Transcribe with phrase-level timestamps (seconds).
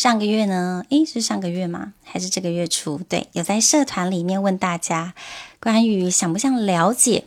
[0.00, 1.92] 上个月呢，诶，是上个月吗？
[2.02, 3.02] 还是这个月初？
[3.06, 5.12] 对，有在社团里面问大家，
[5.60, 7.24] 关于想不想了解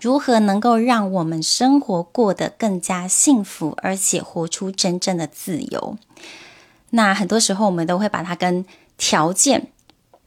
[0.00, 5.96] 如何能够让我们生活过得更加幸福，而且活出真正的自由。
[6.90, 8.66] 那很多时候我们都会把它跟
[8.98, 9.68] 条件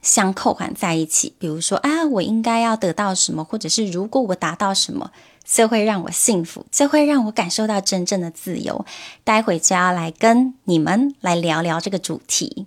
[0.00, 5.10] 相扣环在一起，比如说啊，我应该要得到什么，或者是如果我达到什么。
[5.50, 8.84] 这会让我幸福，这会让我感受到真正的自由。
[9.24, 12.66] 待会就要来跟你们来聊聊这个主题。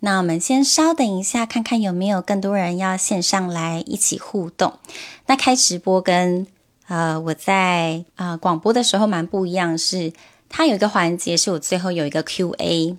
[0.00, 4.78] 那我们先稍等一下，看看有没有更多人要线上来一起互动。
[5.26, 6.46] 那开直播跟
[6.88, 10.14] 呃我在呃广播的时候蛮不一样，是
[10.48, 12.96] 它有一个环节是我最后有一个 Q&A。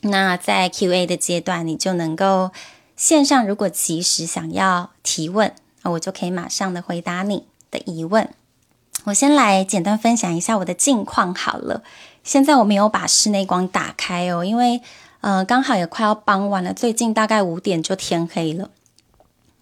[0.00, 2.50] 那在 Q&A 的阶段，你就能够
[2.96, 5.54] 线上如果及时想要提问，
[5.84, 8.28] 我就可以马上的回答你的疑问，
[9.04, 11.82] 我先来简单分享一下我的近况好了。
[12.24, 14.80] 现在我没有把室内光打开哦，因为
[15.20, 18.70] 呃刚好也快要傍晚了，最近大概五点就天黑了。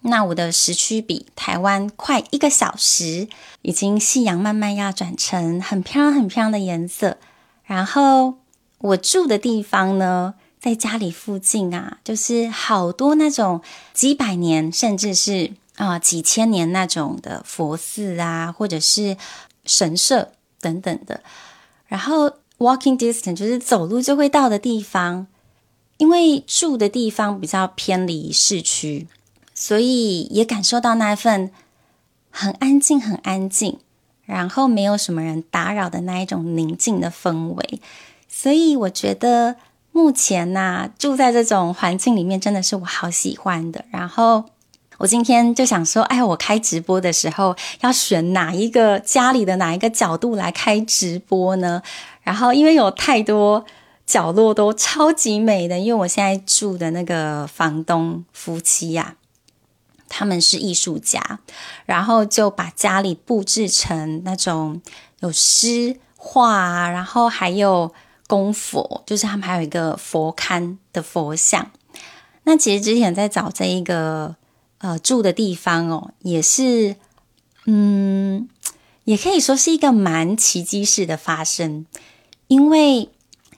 [0.00, 3.28] 那我的时区比台湾快一个小时，
[3.62, 7.18] 已经夕阳慢慢要转成很漂亮很漂亮的颜色。
[7.64, 8.34] 然后
[8.78, 15.52] 我住的地方呢，在家里附近啊，就是好多那种几百年甚至是。
[15.76, 19.16] 啊、几千年那种的佛寺啊，或者是
[19.64, 21.20] 神社等等的，
[21.86, 25.26] 然后 walking distance 就是走路就会到的地方。
[25.96, 29.06] 因为住的地方比较偏离市区，
[29.54, 31.50] 所以也感受到那份
[32.30, 33.78] 很安静、很安静，
[34.24, 37.80] 然后没有什么人打扰的那一种宁静的氛围。
[38.28, 39.56] 所以我觉得
[39.92, 43.84] 目前呐、住在这种环境里面，真的是我好喜欢的。
[43.90, 44.44] 然后。
[44.98, 51.82] 我今天就想说，哎，我开直播的时候要选哪一个家里的哪一个角度来开直播呢？
[52.22, 53.64] 然后因为有太多
[54.06, 59.16] 角落都超级美的，因为我现在住的那个房东夫妻呀、
[60.08, 61.40] 他们是艺术家，
[61.84, 64.80] 然后就把家里布置成那种
[65.20, 67.92] 有诗画，然后还有
[68.28, 71.70] 供佛，就是他们还有一个佛龛的佛像。
[72.44, 74.36] 那其实之前在找这一个。
[74.84, 76.96] 呃，住的地方哦，也是，
[77.64, 78.46] 嗯，
[79.04, 81.86] 也可以说是一个蛮奇迹式的发生，
[82.48, 83.08] 因为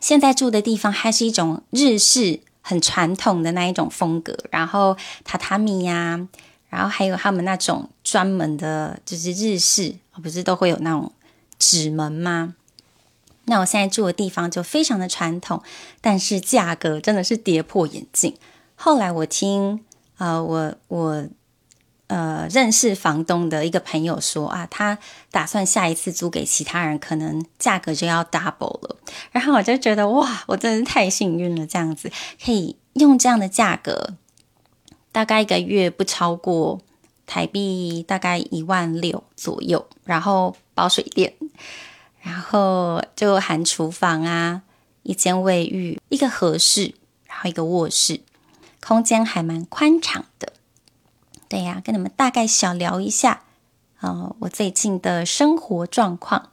[0.00, 6.28] 现在住的地方还是一种日式很传统的那一种风格，然后榻榻米呀，
[6.68, 11.10] 然后还有他们那种专门的，就是日式，不是都会有那种
[11.58, 12.54] 纸门吗？
[13.46, 15.60] 那我现在住的地方就非常的传统，
[16.00, 18.36] 但是价格真的是跌破眼镜。
[18.76, 19.80] 后来我听。
[20.18, 21.28] 呃，我我
[22.06, 24.98] 呃认识房东的一个朋友说啊，他
[25.30, 28.96] 打算下一次租给其他人，可能价格就要 double 了。
[29.32, 32.10] 然后我就觉得哇，我真是太幸运了，这样子
[32.42, 34.14] 可以用这样的价格，
[35.12, 36.80] 大概一个月不超过
[37.26, 41.34] 台币大概一万六左右，然后包水电，
[42.22, 44.62] 然后就含厨房啊，
[45.02, 46.94] 一间卫浴，一个和室，
[47.26, 48.20] 然后一个卧室。
[48.86, 50.52] 空间还蛮宽敞的，
[51.48, 53.42] 对呀，跟你们大概小聊一下，
[53.98, 56.50] 呃，我最近的生活状况。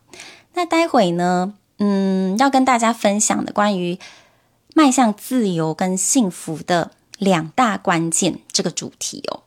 [0.55, 3.99] 那待会呢，嗯，要跟大家分享的关于
[4.73, 6.89] 迈向自由跟幸福的
[7.19, 9.43] 两大关键这个主题哦。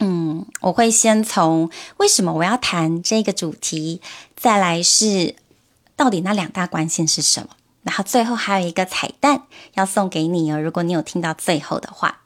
[0.00, 4.00] 嗯，我会先从为什么我要谈这个主题，
[4.34, 5.36] 再来是
[5.94, 7.50] 到底那两大关键是什么。
[7.82, 12.20] 然后最后还有一个彩蛋要送给你哦，如果你有听到最后的话。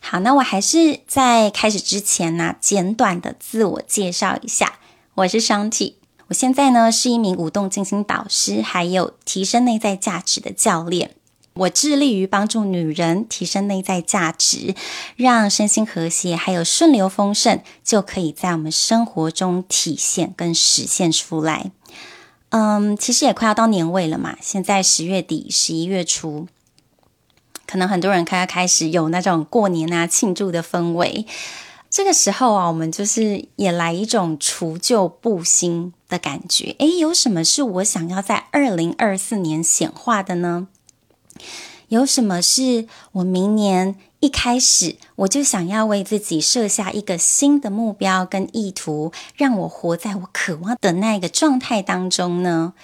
[0.00, 4.78] 好，那我还是在开始之前呢，简短的自我介绍一下，
[5.14, 5.94] 我是 Shanti，
[6.28, 11.16] 我现在呢是一名舞动静心导师，还有提升内在价值的教练。
[11.52, 14.74] 我致力于帮助女人提升内在价值，
[15.16, 21.72] 让身心和谐，还有顺流丰盛，就可以在我们生活中体现跟实现出来。
[22.50, 26.46] 嗯，其实也快要到年尾了嘛，现在十月底、十一月初，
[27.66, 31.26] 可能很多人开开始有那种过年啊庆祝的氛围。
[31.88, 36.76] 这个时候啊，我们就是也来一种除旧布新的感觉。
[36.78, 40.68] 诶，有什么是我想要在二零二四年显化的呢？
[41.88, 52.74] 有什么是我明年一开始我就想要为自己设下一个新的目标跟意图，让我活在我渴望的那个状态当中呢？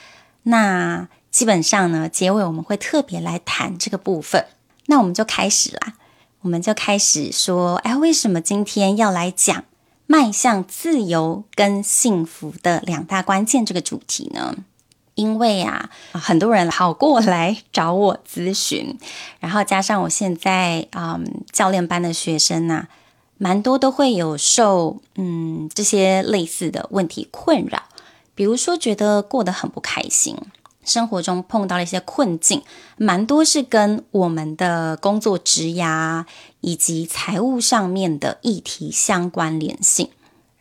[0.44, 4.46] 那基本上呢，结尾我们会特别来谈这个部分。
[4.86, 5.94] 那我们就开始啦，
[6.40, 9.64] 我们就开始说，哎，为什么今天要来讲
[10.06, 14.56] 迈向自由跟幸福的两大关键这个主题呢？
[15.16, 18.96] 因为啊，很多人跑过来找我咨询，
[19.40, 22.88] 然后加上我现在嗯教练班的学生呐、啊，
[23.38, 27.82] 蛮多都会有受嗯这些类似的问题困扰，
[28.34, 30.36] 比如说觉得过得很不开心，
[30.84, 32.62] 生活中碰到了一些困境，
[32.96, 36.26] 蛮多是跟我们的工作职涯
[36.60, 40.10] 以及财务上面的议题相关联性。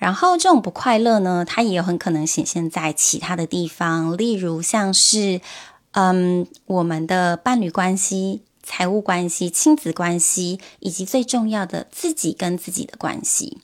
[0.06, 5.42] 然后这种不快乐呢，它也很可能显现在其他的地方，例如像是，
[5.94, 13.58] 嗯，我们的伴侣关系、财务关系、亲子关系，以及最重要的自己跟自己的关系。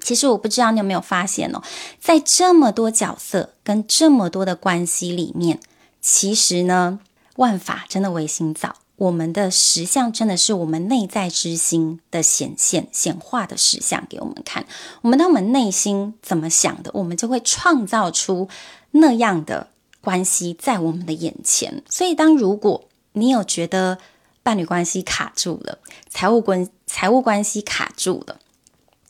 [0.00, 1.60] 其实我不知道你有没有发现哦，
[2.00, 5.60] 在这么多角色跟这么多的关系里面，
[6.00, 7.00] 其实呢，
[7.36, 8.76] 万法真的唯心造。
[8.98, 14.66] 我们的实相真的是我们内在之心的显现、显化的实相给我们看。
[15.02, 18.48] 我们当我们内心怎么想的，我们就会创造出
[18.90, 19.68] 那样的
[20.00, 21.84] 关系在我们的眼前。
[21.88, 23.98] 所以，当如果你有觉得
[24.42, 25.78] 伴侣关系卡住了，
[26.10, 28.40] 财务关财务关系卡住了，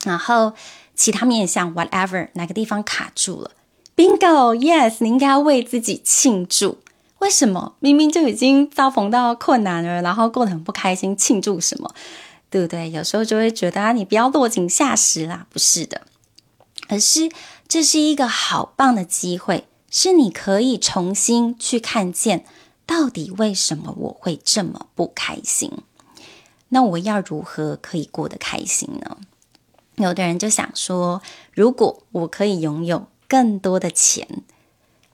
[0.03, 0.53] 然后
[0.95, 3.51] 其他面向 whatever 哪个地方卡住了
[3.95, 6.77] ，Bingo，Yes，你应该要为自己庆祝。
[7.19, 11.93] 为什么明明就已经遭逢到困难了，然后过得很不开心，庆祝什么？
[12.49, 12.89] 对不对？
[12.89, 16.01] 有时候就会觉得啊，你不要落井下石啦，不是的，
[16.87, 17.29] 而是
[17.67, 22.45] 这是一个好棒的机会，是你可以重新去看见，
[22.85, 25.71] 到底为什么我会这么不开心？
[26.69, 29.17] 那我要如何可以过得开心呢？
[29.97, 31.21] 有的人就想说，
[31.53, 34.25] 如果我可以拥有更多的钱。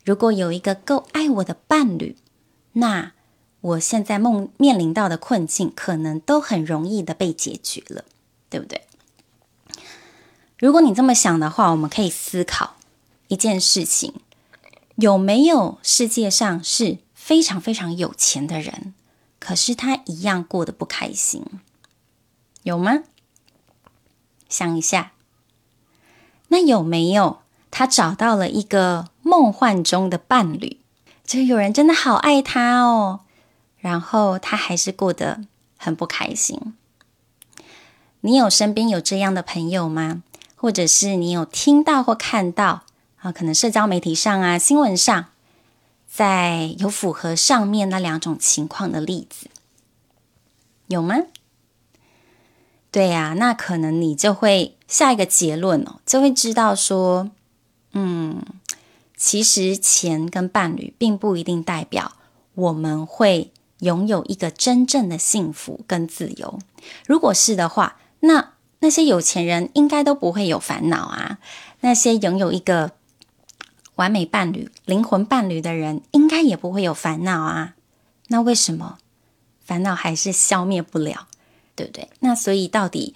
[0.06, 2.16] 如果有一个够爱我的伴侣，
[2.74, 3.14] 那
[3.62, 8.06] 我现在梦面临到的困境可能都很容易的被解决了，
[8.48, 8.84] 对不对？
[10.60, 12.76] 如果你这么想的话，我们可以思考
[13.28, 14.14] 一件事情：
[14.98, 18.94] 有没有世界上是非常非常有钱的人，
[19.40, 21.44] 可是他一样过得不开心？
[22.62, 23.00] 有吗？
[24.48, 25.14] 想一下，
[26.50, 27.40] 那有没有
[27.78, 29.10] 他找到了一个？
[29.22, 30.80] 梦幻中的伴侣，
[31.26, 33.20] 就有人真的好爱他哦，
[33.80, 35.42] 然后他还是过得
[35.78, 36.76] 很不开心。
[38.22, 40.24] 你有身边有这样的朋友吗？
[40.56, 42.84] 或者是你有听到或看到
[43.18, 43.32] 啊？
[43.34, 45.26] 可能社交媒体上啊、新闻上，
[46.08, 49.50] 在有符合上面那两种情况的例子，
[50.88, 51.18] 有吗？
[52.90, 57.32] 对呀，那可能你就会下一个结论哦，就会知道说，
[57.96, 58.44] 嗯。
[59.18, 62.12] 其实钱跟伴侣并不一定代表
[62.54, 66.60] 我们会拥有一个真正的幸福跟自由。
[67.08, 71.40] 如果是的话，那那些有钱人应该都不会有烦恼啊。
[71.80, 72.92] 那些拥有一个
[73.96, 77.76] 完美伴侣、灵魂伴侣的人，应该也不会有烦恼啊。
[78.28, 78.98] 那为什么
[79.64, 81.30] 烦恼还是消灭不了？
[81.74, 82.10] 对不对？
[82.20, 83.16] 那所以到底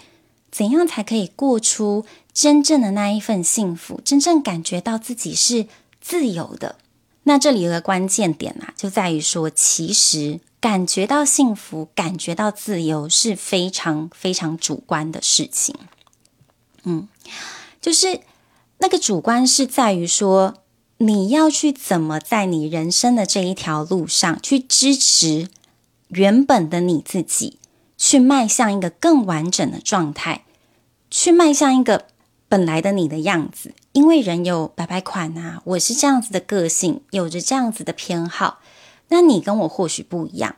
[0.49, 3.99] 怎样才可以过出真正的那一份幸福？
[4.05, 5.67] 真正感觉到自己是
[5.99, 6.77] 自由的，
[7.23, 15.75] 那这里有个关键点啊，就在于说，其实感觉到幸福、感觉到自由是非常非常主观的事情。
[16.83, 17.09] 嗯，
[17.81, 18.21] 就是
[18.77, 20.55] 那个主观是在于说，
[20.97, 25.49] 你要去怎么在你人生的这一条路上去支持
[26.07, 27.59] 原本的你自己，
[27.97, 30.45] 去迈向一个更完整的状态，
[31.11, 32.07] 去迈向一个
[32.49, 33.73] 本来的你的样子。
[33.93, 38.59] 因为人有百百款啊，我是这样子的个性，有着这样子的偏好。
[39.09, 40.55] 那你跟我或许不一样，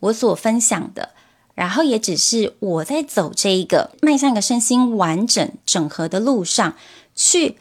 [0.00, 1.10] 我所分享的，
[1.54, 6.76] 然后也只是我在走这一个迈向一个身心完整整合的路上，
[7.14, 7.58] 去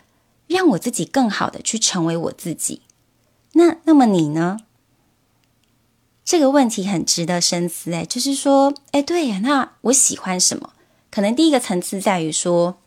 [0.47, 2.81] 让我自己更好的去成为我自己。
[3.53, 4.59] 那那么你呢？
[6.23, 7.91] 这个问题很值得深思。
[7.91, 10.73] 哎，就是说，哎，对呀，那我喜欢什么？
[11.09, 12.77] 可能第一个层次在于说。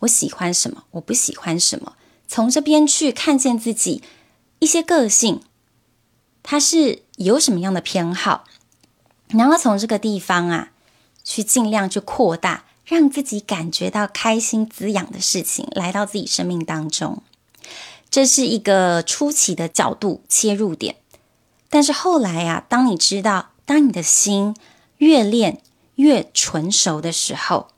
[0.00, 0.84] 我喜欢什么？
[0.92, 1.94] 我不喜欢什么？
[2.28, 4.02] 从这边去看见自己
[4.58, 5.40] 一些个性，
[6.42, 8.44] 他是有什么样的偏好，
[9.28, 10.70] 然后从这个地方啊，
[11.24, 17.22] 去尽量去扩大，让自己感觉到开心滋养的事情来到自己生命当中。
[18.10, 20.96] 这是一个初期的角度切入点，
[21.70, 24.54] 但是后来啊，当你知道，当你的心
[24.98, 25.62] 越练
[25.94, 27.68] 越纯熟的时候，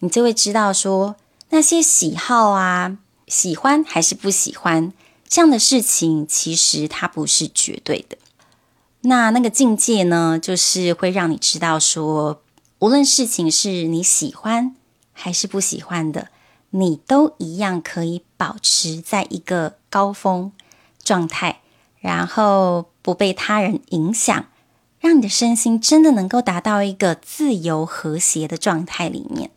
[0.00, 1.16] 你就会知道说。
[1.50, 2.98] 那些喜好啊，
[3.28, 4.92] 喜欢还是不喜欢
[5.28, 8.18] 这样的事情，其实它不是绝对的。
[9.02, 12.42] 那那个境界呢，就是会让你知道说，
[12.80, 14.74] 无论事情是你喜欢
[15.12, 16.28] 还是不喜欢的，
[16.70, 20.50] 你都一样可以保持在一个高峰
[21.02, 21.60] 状态，
[22.00, 24.46] 然后不被他人影响，
[24.98, 29.52] 让你的身心真的能够达到一个自由和谐的状态里面。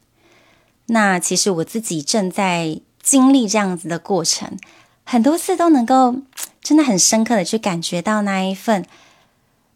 [0.90, 4.58] 那其实我自己正在经历这样子的过程，
[5.04, 6.18] 很多次都能够
[6.62, 8.86] 真的很深刻的去感觉到那一份，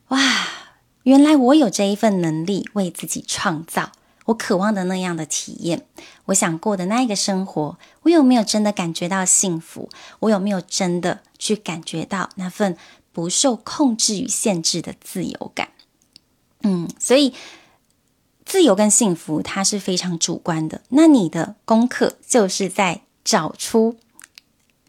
[0.09, 0.19] 哇，
[1.03, 3.91] 原来我有这一份能力为自己创造
[4.25, 5.85] 我渴望的那样的体验，
[6.25, 9.89] 我想过的那一个生活，我有没有真的感觉到幸福？
[10.19, 12.77] 我有没有真的去感觉到那份
[13.11, 15.69] 不受控制与限制的自由感？
[16.63, 17.33] 嗯，所以
[18.45, 20.81] 自由跟幸福它是非常主观的。
[20.89, 23.97] 那你的功课就是在找出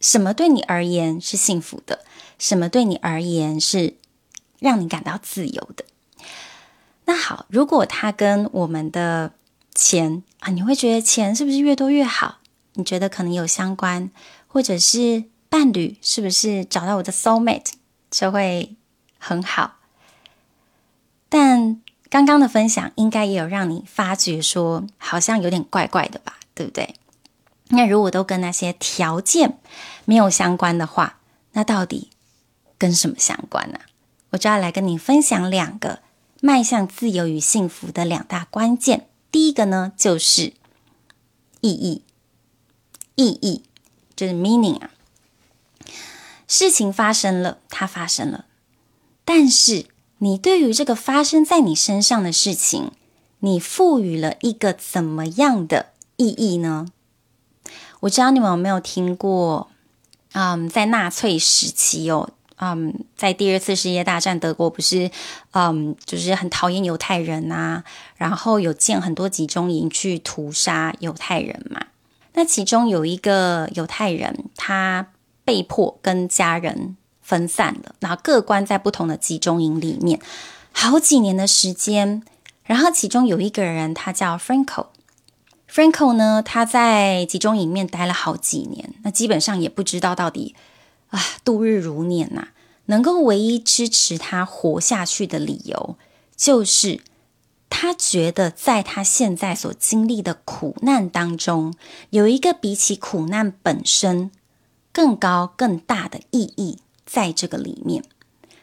[0.00, 2.04] 什么对你而言是幸福的，
[2.38, 3.96] 什么对你而言是
[4.58, 5.84] 让你感到自由的。
[7.06, 9.32] 那好，如果它跟我们的
[9.74, 12.38] 钱啊，你会觉得钱是不是越多越好？
[12.74, 14.10] 你觉得可能有相关，
[14.48, 17.72] 或者是伴侣是不是找到我的 soul mate
[18.10, 18.74] 就会
[19.18, 19.76] 很好？
[21.28, 21.80] 但
[22.14, 26.94] 刚刚的分享应该也有让你发觉说，好像有点怪怪的吧，对不对？
[27.70, 29.58] 那如果都跟那些条件
[30.04, 31.18] 没有相关的话，
[31.54, 32.10] 那到底
[32.78, 33.80] 跟什么相关呢？
[34.30, 35.98] 我就要来跟你分享两个。
[36.40, 40.52] 迈向自由与幸福的两大关键，第一个呢就是
[41.62, 42.04] 意义，
[43.16, 43.64] 意义
[44.14, 44.90] 就是 meaning 啊。
[46.46, 48.44] 事情发生了，它发生了，
[49.24, 49.86] 但是
[50.24, 52.92] 你对于这个发生在你身上的事情，
[53.40, 56.86] 你赋予了一个怎么样的意义呢？
[58.00, 59.68] 我知道你们有没有听过，
[60.32, 62.30] 嗯，在纳粹时期哦。
[62.56, 65.10] 嗯，在第二次世界大战，德国不是
[65.50, 67.84] 嗯，就是很讨厌犹太人呐，
[68.16, 71.88] 然后有建很多集中营去屠杀犹太人嘛。
[72.32, 75.08] 那其中有一个犹太人，他
[75.44, 80.20] 被迫跟家人分散了，然后各关在不同的集中营里面
[80.70, 82.22] 好几年的时间。
[82.62, 84.86] 然后其中有一个人，他叫 Franco。
[85.68, 90.54] Franco 呢，他在集中营里面待了好几年，那基本上也不知道到底。
[91.08, 92.48] 啊，度日如年呐、
[92.86, 95.96] 能够唯一支持他活下去的理由，
[96.36, 97.00] 就是
[97.70, 101.74] 他觉得在他现在所经历的苦难当中，
[102.10, 104.30] 有一个比起苦难本身
[104.92, 106.78] 更高更大的意义
[107.14, 108.02] 在这个里面。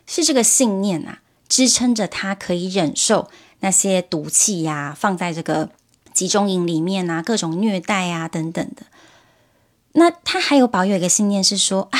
[0.05, 3.29] 是这个信念啊，支撑着他可以忍受
[3.61, 5.69] 那些毒气呀、放在这个
[6.13, 8.83] 集中营里面啊，各种虐待啊等等的。
[9.93, 11.99] 那他还有保有一个信念是说啊。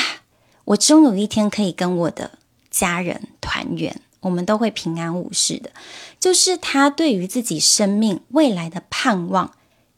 [0.64, 2.38] 我终有一天可以跟我的
[2.70, 5.72] 家人团圆，我们都会平安无事的。
[6.20, 9.52] 就是他对于自己生命未来的盼望，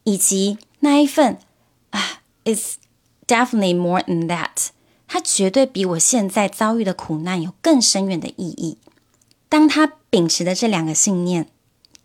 [0.04, 1.38] 以及那一份
[1.90, 2.78] 啊，is
[3.26, 4.68] definitely more than that。
[5.14, 8.78] 他绝对比我现在遭遇的苦难有更深远的意义。
[9.48, 11.46] 当他秉持的这两个信念，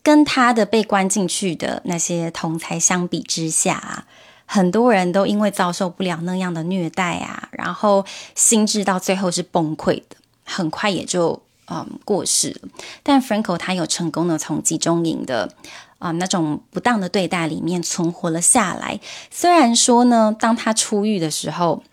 [0.03, 4.05] 跟他的被关进去的那些同才相比之下啊。
[4.45, 12.69] 很多人都因为遭受不了那样的虐待啊，然后心智到最后是崩溃的，很快也就嗯过世了。
[13.01, 15.51] 但 Franco 他有成功的从集中营的
[15.97, 18.99] 啊、那种不当的对待里面存活了下来。
[19.31, 21.83] 虽然说呢，当他出狱的时候，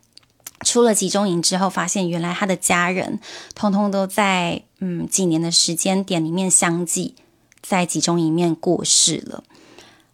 [0.64, 3.20] 出了集中营之后，发现原来他的家人
[3.54, 7.14] 通通都在嗯几年的时间点里面相继
[7.60, 9.44] 在集中营里面过世了。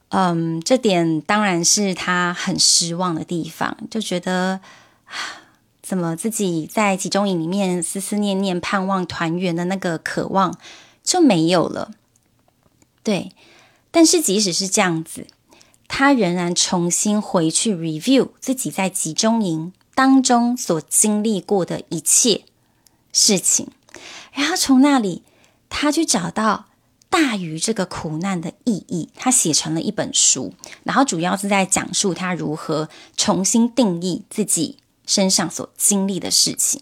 [0.09, 4.61] 嗯，这点当然是他很失望的地方，就觉得，
[5.81, 10.59] 怎么自己在集中营里面思思念念、盼望团圆的那个渴望
[11.03, 11.93] 就没有了。
[13.03, 13.33] 对，
[13.91, 15.27] 但是即使是这样子，
[15.89, 22.45] 他仍然重新回去 review 自己在集中营当中所经历过的一切
[23.13, 23.69] 事情，
[24.33, 25.23] 然后从那里
[25.69, 26.67] 他去找到。
[27.13, 36.81] 大于这个苦难的意义，他写成了一本书，然后主要是在讲述他如何重新定义自己身上所经历的事情。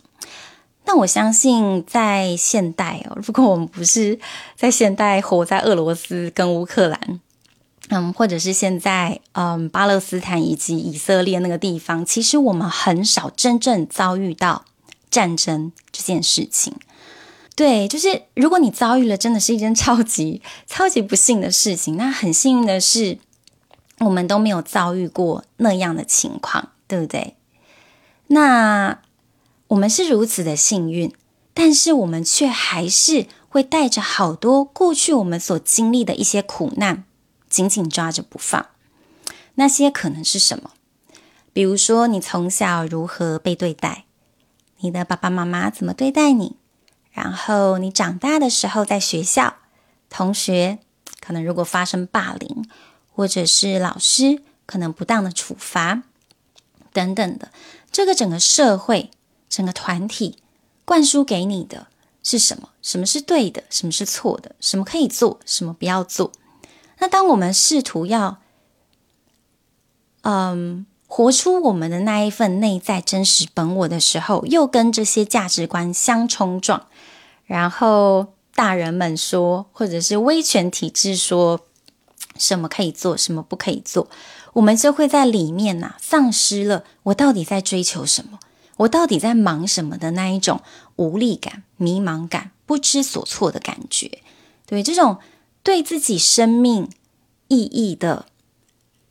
[0.85, 4.21] 那我相信，在现代哦，如果我们不是
[4.55, 7.21] 在现代活在俄罗斯跟乌克兰，
[7.91, 14.65] 嗯，或者是现在嗯巴勒斯坦以及以色列那个地方，其实我们很少真正遭遇到
[15.11, 16.75] 战争这件事情。
[17.57, 23.19] 对，就是如果你遭遇了真的是一件 超级超级不幸的事情，那很幸运的是，
[23.99, 27.35] 我们都没有遭遇过那样的情况，对不对？
[28.29, 29.01] 那
[29.67, 31.13] 我们是如此的幸运，
[31.53, 37.05] 但是我们却还是会带着好多过去我们所经历的一些苦难，
[37.51, 38.69] 紧紧抓着不放。
[39.57, 40.71] 那些可能是什么？
[41.53, 44.05] 比如说，你从小如何被对待。
[44.83, 46.57] 你的爸爸妈妈怎么对待你，
[47.13, 49.57] 然后你长大的时候在学校，
[50.09, 50.79] 同学
[51.21, 52.65] 可能如果发生霸凌，
[53.13, 56.05] 或者是老师可能不当的处罚
[56.95, 57.51] 等等的，
[57.93, 59.11] 这个整个社会、
[59.51, 60.39] 整个团体
[60.87, 61.89] 灌输给你的
[62.23, 62.71] 是什么？
[62.81, 63.65] 什么是对的？
[63.69, 64.57] 什么是错的？
[64.61, 65.39] 什么可以做？
[65.45, 66.33] 什么不要做？
[67.01, 68.39] 那当我们试图要，
[70.21, 76.87] 嗯，活出我们的那一份内在真实本我的时候，又跟这些价值观相冲撞，
[77.47, 81.61] 然后大人们说，或者是威权体制说，
[82.37, 84.09] 什么可以做，什么不可以做，
[84.53, 88.39] 我们就会在里面呐、丧失了我到底在追求什么，
[88.77, 90.61] 我到底在忙什么的那一种
[90.97, 94.21] 无力感、迷茫感、不知所措的感觉，
[94.67, 95.17] 对这种。
[95.63, 96.89] 对自己生命
[97.49, 98.27] 意义的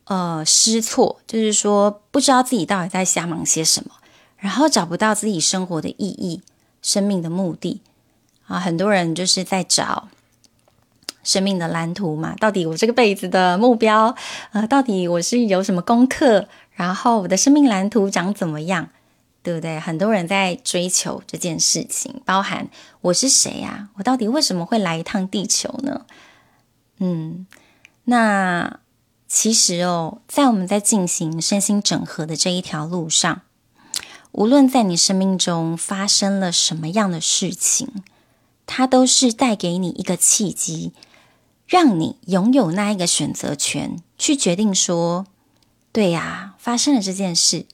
[0.04, 3.92] 呃失措，就是说不知道自己到底在瞎忙些什么，
[4.36, 6.42] 然后找不到自己生活的意义、
[6.82, 7.80] 生命的目的
[8.46, 8.58] 啊。
[8.58, 10.08] 很多人就是在找
[11.22, 14.16] 生命的蓝图嘛，到底我这个辈子的目标，
[14.52, 18.88] 呃，到底我是有什么功课，然后我的生命蓝图长怎么样，
[19.42, 19.78] 对不对？
[19.78, 22.68] 很多人在追求这件事情，包含
[23.02, 23.90] 我是谁呀？
[23.96, 26.06] 我到底为什么会来一趟地球呢？
[27.00, 27.46] 嗯，
[28.04, 28.78] 那
[29.26, 33.40] 其实哦，在我们在进行身心整合的这一条路上，
[34.32, 37.88] 无论在你生命中发生了什么样的事情，
[38.66, 40.92] 它都是带给你一个契机，
[41.66, 45.26] 让你拥有那一个选择权，去决定说，
[45.90, 47.66] 对呀，发生了这件事，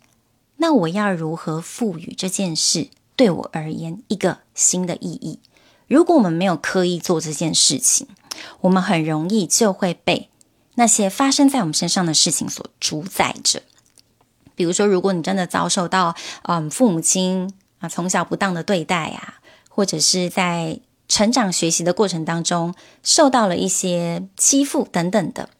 [0.58, 5.40] 那我要如何赋予这件事对我而言一个新的意义？
[5.88, 8.06] 如果我们没有刻意做这件事情，
[8.60, 10.28] 我们很容易就会被
[10.74, 13.62] 那些发生在我们身上的事情所主宰着。
[14.54, 16.14] 比如说，如果你真的遭受到
[16.44, 19.34] 嗯父母亲啊从小不当的对待啊，
[19.68, 25.50] 或者是在成长学习的过程当中受到了一些欺负等等的，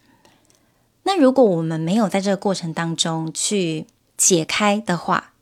[1.02, 5.32] 那如果我们没有在这个过程当中去解开的话，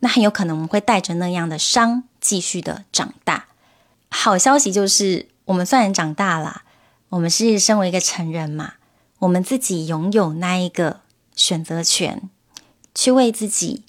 [0.00, 3.46] 那很有可能我们会带着那样的伤继续的长大。
[4.10, 5.31] 好消息就是。
[5.46, 6.62] 我们虽然长大了，
[7.10, 8.74] 我们是身为一个成人嘛，
[9.18, 11.00] 我们自己拥有那一个
[11.34, 12.30] 选择权，
[12.94, 13.82] 去为自己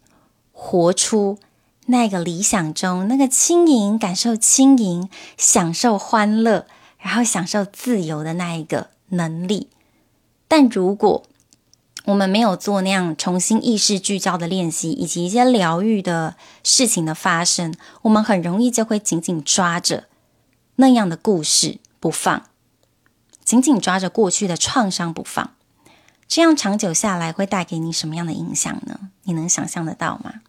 [0.51, 1.37] 活出
[1.85, 6.65] 那个理想中那个轻盈、感受轻盈、享受欢乐，
[6.97, 9.69] 然后享受自由的那一个能力。
[10.47, 11.23] 但如果
[12.05, 20.05] 我们没有做那样重新意识聚焦的练习，以及一些疗愈的事情的发生，我们很容易就会紧紧抓着。
[20.75, 22.43] 那样的故事不放，
[23.43, 25.55] 紧紧抓着过去的创伤不放，
[26.27, 29.11] 这样长久下来会带给你什么样的影响呢？
[29.23, 30.41] 你能想象得到吗？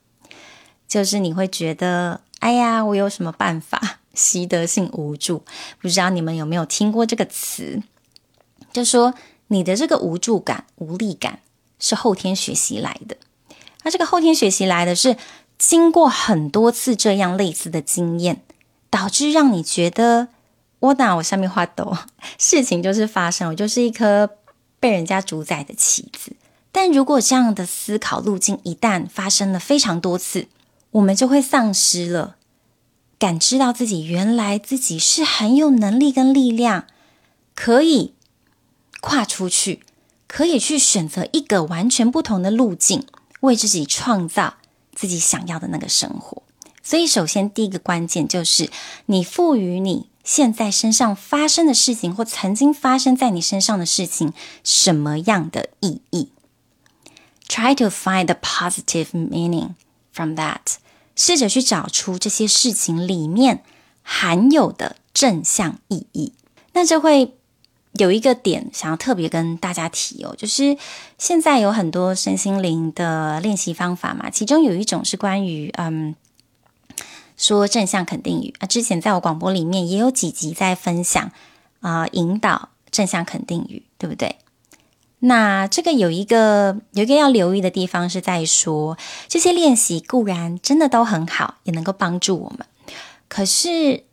[0.86, 3.98] 就是你会觉得，哎呀，我有什么办法？
[4.14, 5.42] 习得性无助，
[5.80, 7.82] 不知道你们有没有听过这个词？
[8.72, 9.12] 就说
[9.48, 11.40] 你的这个无助感、无力感
[11.80, 13.16] 是后天学习来的。
[13.82, 15.16] 那这个后天学习来的是
[15.58, 18.43] 经过很多次这样类似的经验。
[18.94, 20.28] 导致让你觉得
[20.78, 21.96] 我哪我下面花抖，
[22.38, 24.30] 事情就是发生，我就是一颗
[24.78, 26.36] 被人家主宰的棋子。
[26.70, 30.46] 但如果这样的思考路径一旦发生了非常多次，
[30.92, 32.36] 我们就会丧失了
[33.18, 36.86] 感知到自己原来自己是很有能力跟力量，
[37.56, 38.14] 可以
[39.00, 39.82] 跨出去，
[40.28, 43.04] 可以去选择一个完全不同的路径，
[43.40, 44.54] 为自己创造
[44.94, 46.43] 自己想要的那个生活。
[46.86, 48.68] 所以，首先第一个关键就是
[49.06, 56.28] 你赋予你现在身上发生的事情，或曾经发生在你身上的事情，什么样的意义
[57.48, 59.70] ？Try to find the positive meaning
[60.12, 60.76] from that。
[61.16, 63.62] 试着去找出这些事情里面
[64.02, 66.34] 含有的正向意义。
[66.74, 67.34] 那就会
[67.94, 70.76] 有一个点想要特别跟大家提哦，就是
[71.16, 76.14] 现在有很多身心灵的练习方法嘛，其中有一种是关于嗯。
[77.36, 81.32] 说正向肯定语啊，之前在我广播里面也有几集在分享
[81.80, 84.36] 啊、引导正向肯定语，对不对？
[85.18, 92.66] 那这个有一个有一个要留意的地方是在说，这些练习固然真的都很好，也能够帮助我们，
[93.28, 94.04] 可是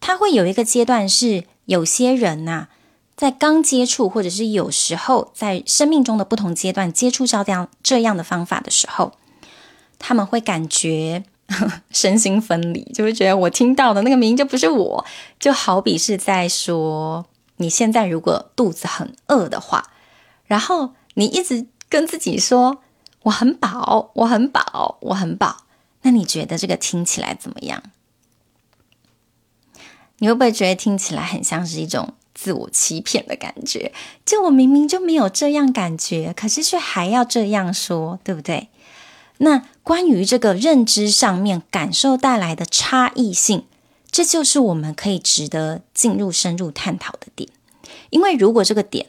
[0.00, 2.68] 它会有一个阶段是有些人呐、啊，
[3.16, 9.12] 在刚接触，或者是有时候在生命中的不同阶段接触到这样这样的方法的时候，
[9.98, 11.24] 他们会感觉。
[11.90, 15.04] 身心分离，就会觉得我听到的那个名就不是我，
[15.38, 19.90] 就好比是在说，你现在如果肚子很饿的话，
[20.46, 22.82] 然后你一直跟自己说
[23.24, 25.64] 我很饱，我很饱，我很饱，
[26.02, 27.82] 那你觉得这个听起来怎么样？
[30.18, 33.92] 你会不会觉得听起来很像是一种自我欺骗的感觉？
[34.24, 38.68] 就我明明就没有这样感觉，可是却还要这样说，对不对？
[39.42, 43.64] 那关于这个认知上面感受带来的差异性，
[44.10, 47.48] 这就是我们可以值得进入深入探讨的点。
[48.10, 49.06] 因为如果这个点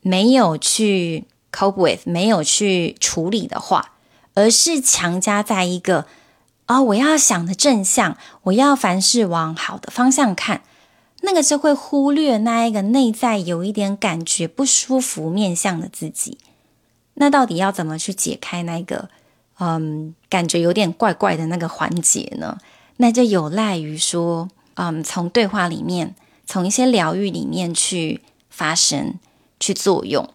[0.00, 3.92] 没有去 cope with，没有去处理的话，
[4.34, 6.06] 而是强加在一个
[6.66, 10.62] 啊、哦，我要想的正向，我要凡事往好的方向看，
[11.20, 16.38] 那个就会忽略那一个内在有一点感觉不舒服面向的自己。
[17.14, 19.10] 那到底要怎么去解开那个
[19.60, 22.58] 嗯，感觉有点怪怪的那个环节呢？
[22.96, 26.14] 那就有赖于说，嗯，从对话里面，
[26.46, 29.14] 从一些疗愈里面去发生、
[29.58, 30.28] 去作用，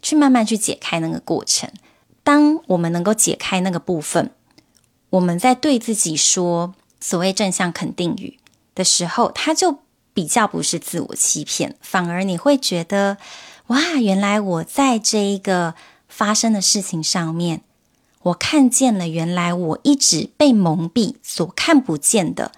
[0.00, 1.70] 去慢慢去解开那个过程。
[2.22, 4.30] 当我们能够解开那个部分，
[5.10, 8.38] 我们在对自己说所谓正向肯定语
[8.74, 9.78] 的时候，它就
[10.14, 13.16] 比较不是自我欺骗，反而你会觉得，
[13.66, 15.74] 哇，原来我在这一个
[16.08, 17.62] 发生的事情上面，
[18.22, 22.52] 我看见了原来我一直被蒙蔽所看不见的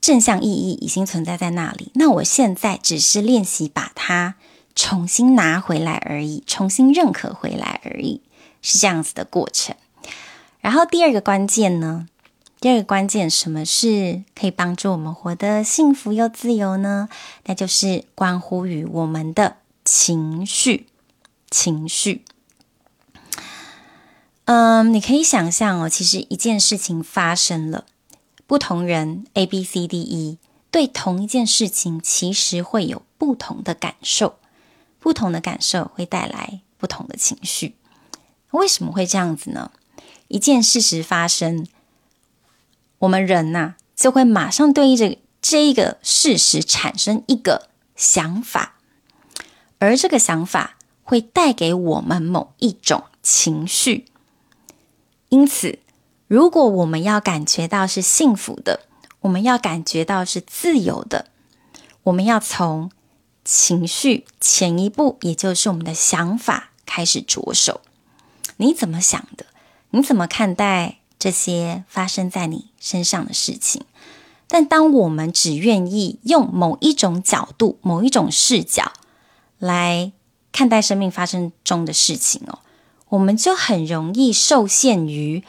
[0.00, 1.90] 正向意义已经存在在那里。
[1.94, 4.36] 那我现在只是练习把它
[4.74, 8.22] 重新拿回来而已，重新认可回来而已。
[8.62, 9.74] 是这样子的过程，
[10.60, 12.06] 然后第二个关键呢？
[12.60, 17.08] 第二个关键，什么是可以帮助我们活得幸福又自由呢？
[17.46, 20.88] 那就是关乎于我们的情绪。
[21.50, 22.22] 情绪，
[24.52, 27.84] 嗯，你可以想象哦，其实一件事情发生了，
[28.48, 30.38] 不同人 A、B、C、D、E
[30.72, 34.40] 对同一件事情，其实会有不同的感受，
[34.98, 37.76] 不同的感受会带来不同的情绪。
[38.50, 39.70] 为什么会这样子呢？
[40.26, 41.64] 一件事实发生，
[42.98, 48.74] 我们人呐、就会马上对应着这一个事实产生一个想法，
[49.78, 54.06] 而这个想法会带给我们某一种情绪。
[55.30, 55.78] 因此，
[56.28, 58.80] 如果我们要感觉到是幸福的，
[59.20, 61.26] 我们要感觉到是自由的，
[62.04, 62.90] 我们要从
[63.44, 67.80] 情绪前一步，也就是我们的想法开始着手。
[68.58, 69.46] 你怎么想的？
[69.90, 73.82] 你怎么看待这些发生在你身上的事情？
[74.48, 78.92] 但当我们只愿意用某一种角度、某一种视角
[79.58, 80.12] 来
[80.50, 82.58] 看待生命发生中的事情哦，
[83.10, 85.44] 我们就很容易受限于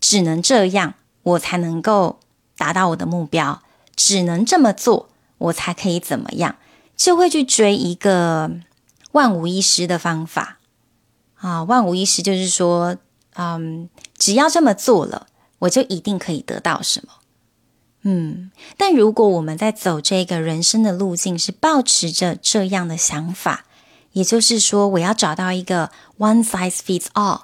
[0.00, 2.18] 只能这样，我才能够
[2.56, 3.62] 达到我的目标；
[3.94, 5.08] 只能这么做，
[5.38, 6.56] 我才可以怎么样，
[6.96, 8.50] 就会去追一个
[9.12, 10.58] 万无一失的方法。
[11.36, 12.96] 啊，万无一失就是说，
[13.34, 15.26] 嗯，只要这么做了，
[15.60, 17.14] 我就一定可以得到什么。
[18.02, 23.64] 嗯，但如果我们在走这个人生的路径是抱持着这样的想法，
[24.12, 27.42] 也就是说，我要找到一个 one size fits all，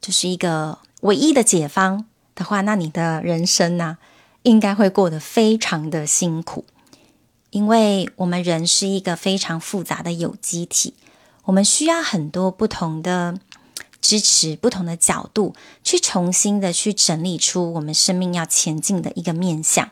[0.00, 3.98] 就是一个唯一的解方的话，那你的人生呢，
[4.42, 6.64] 应该会过得非常的辛苦，
[7.50, 10.94] 因为我们人是一个非常复杂的有机体。
[11.44, 13.40] 我们需要很多不同的
[14.00, 19.90] 支持，不同的角度，去重新的去整理出我们生命要前进的一个面向。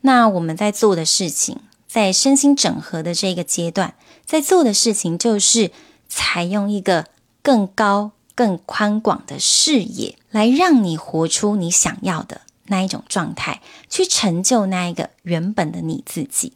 [0.00, 3.94] 那我们在做的事情，在身心整合的这个阶段，
[4.26, 5.70] 在做的事情，就是
[6.08, 7.06] 采用一个
[7.42, 16.52] 更高、更宽广的视野，来让你活出你想要的那一种状态，去成就那一个原本的你自己。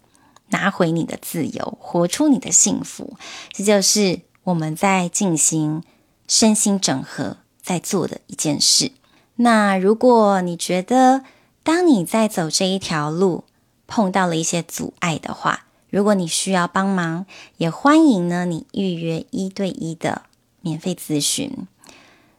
[0.52, 3.16] 拿回你的自由，活出你的幸福，
[3.52, 5.84] 这就是我们在进行
[6.26, 8.90] 身心整合在做的一件事。
[9.36, 11.22] 那如果你觉得，
[11.62, 13.44] 当你在走这一条路
[13.86, 17.26] 碰到了一些阻碍的话，如果你需要帮忙，
[17.58, 20.22] 也欢迎呢你预约一对一的
[20.60, 21.66] 免费咨询。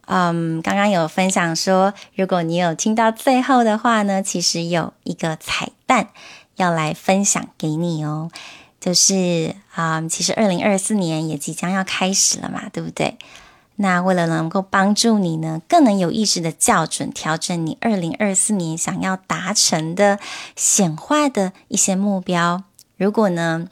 [0.08, 6.10] 嗯，刚刚有分享说，如果你有听到最后的话呢，其实有一个彩蛋。
[6.58, 8.30] 要来分享给你哦，
[8.80, 13.18] 就是啊、嗯，其实二零二四年也即将要开始了嘛，对不对？
[13.78, 20.20] 那为了能够帮助你呢，更能有意识的校准调整你二零二四年想要达成的
[20.56, 22.64] 显化的一些目标，
[23.02, 23.68] 如果呢，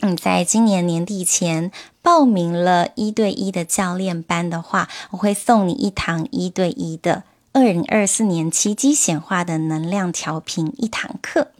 [0.00, 7.22] 你在今年年底前报名了一对一的教练班的话，我会送你一堂一对一的
[7.54, 11.50] 二零二四年奇迹显化的能量调频一堂课。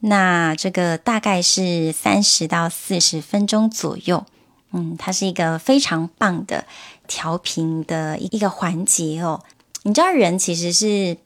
[0.00, 4.26] 那这个大概是三十到四十分钟左右，
[4.72, 6.64] 嗯，它是一个非常棒的
[7.06, 9.44] 调频的一个环节哦。
[9.84, 11.18] 你知道，人其实是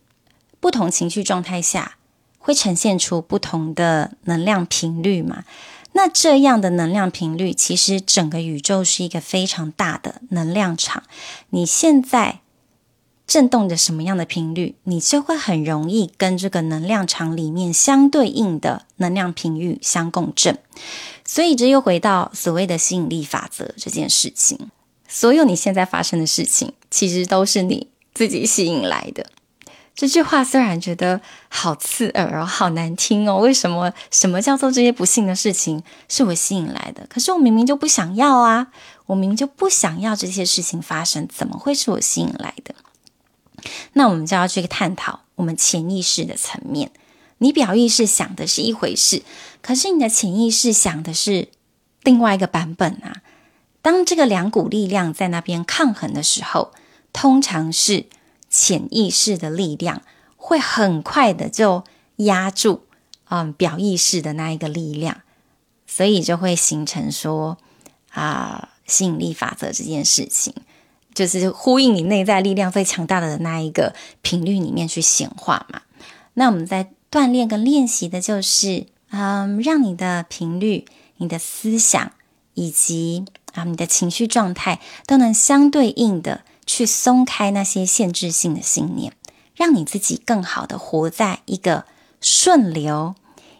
[0.60, 1.96] 不同情绪状态下
[2.40, 5.44] 会呈现出不同的能量频率嘛？
[5.92, 11.05] 那这样的能量频率，其实整个宇宙是一个非常大的能量场。
[11.50, 12.40] 你现在
[13.26, 20.59] 震动着什么样的频率，你就会很容易跟这个能量场里面相对应的能量频率相共振。
[21.24, 24.70] 所以，这又回到所谓的吸引力法则这件事情。
[25.09, 29.26] 所有你现在发生的事情，其实都是你自己吸引来的。
[29.94, 33.38] 这句话虽然觉得好刺耳哦，好难听哦。
[33.38, 33.92] 为什么？
[34.11, 37.07] 什么叫做这些不幸的事情是我吸引来的？
[37.07, 38.68] 可是我明明就不想要啊！
[39.07, 42.74] 我明明就不想要这些事情发生，怎么会是我吸引来的？
[43.92, 46.92] 那我们就要去探讨我们潜意识的层面。
[47.38, 49.22] 你表意识想的是一回事，
[49.61, 51.48] 可是你的潜意识想的是
[52.03, 53.20] 另外一个版本啊。
[53.83, 56.72] 当这个两股力量在那边抗衡的时候，
[57.12, 58.07] 通常是。
[58.50, 60.02] 潜意识的力量
[60.36, 61.84] 会很快的就
[62.16, 62.82] 压住，
[63.28, 65.22] 嗯，表意识的那一个力量，
[65.86, 67.56] 所以就会形成说
[68.10, 70.52] 啊，吸引力法则这件事情，
[71.14, 75.82] 就是呼应你内在力量最强大的那一个频率里面去显化嘛。
[76.34, 80.84] 那我们在锻炼跟练习的就是，嗯，让你的频率、
[81.18, 82.12] 你的思想
[82.54, 86.42] 以及啊你的情绪状态都能相对应的。
[86.72, 89.12] 去松开那些限制性的信念，
[89.56, 91.85] 让你自己更好的活在一个
[92.20, 93.16] 顺流、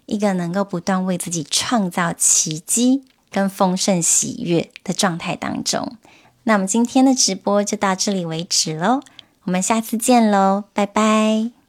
[0.07, 5.97] 一个能够不断为自己创造奇迹跟丰盛喜悦的状态当中。
[6.45, 9.01] 那我们今天的直播就到这里为止喽，
[9.43, 11.60] 我们下次见喽，拜拜。